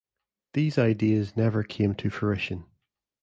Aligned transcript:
These 0.53 0.79
ideas 0.79 1.37
never 1.37 1.61
came 1.61 1.93
to 1.93 2.09
fruition. 2.09 2.65